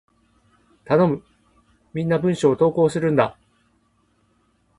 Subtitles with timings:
[0.85, 1.21] 頼む！
[1.93, 3.37] みんな文章を投稿するんだ！